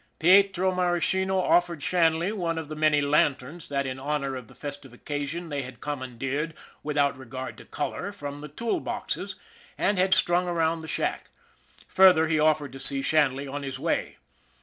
Pietro 0.17 0.73
Maraschino 0.73 1.37
offered 1.37 1.83
Shanley 1.83 2.31
one 2.31 2.57
of 2.57 2.69
the 2.69 2.75
many 2.75 3.01
lanterns 3.01 3.69
that, 3.69 3.85
in 3.85 3.99
honor 3.99 4.35
of 4.35 4.47
the 4.47 4.55
festive 4.55 4.93
occa 4.93 5.27
sion, 5.27 5.49
they 5.49 5.61
had 5.61 5.79
commandeered, 5.79 6.55
without 6.81 7.15
regard 7.15 7.55
to 7.59 7.65
color, 7.65 8.11
from 8.11 8.41
the 8.41 8.47
tool 8.47 8.79
boxes, 8.79 9.35
and 9.77 9.99
had 9.99 10.15
strung 10.15 10.47
around 10.47 10.81
the 10.81 10.87
shack. 10.87 11.29
Further, 11.89 12.25
he 12.27 12.39
offered 12.39 12.73
to 12.73 12.79
see 12.79 13.03
Shanley 13.03 13.47
on 13.47 13.61
his 13.61 13.77
way. 13.77 14.17